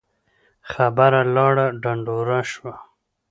خبره 0.71 1.21
لاړه 1.35 1.65
ډنډوره 1.81 2.39
شوه. 2.51 2.73